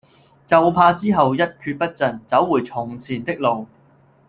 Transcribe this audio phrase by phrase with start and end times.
[0.47, 3.67] 就怕之後一厥不振，走回從前的路